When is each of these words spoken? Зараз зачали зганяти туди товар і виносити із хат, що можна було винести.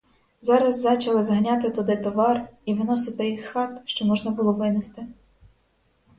Зараз 0.41 0.81
зачали 0.81 1.23
зганяти 1.23 1.69
туди 1.69 1.95
товар 1.97 2.47
і 2.65 2.73
виносити 2.73 3.29
із 3.29 3.45
хат, 3.45 3.81
що 3.85 4.05
можна 4.05 4.31
було 4.31 4.53
винести. 4.53 5.07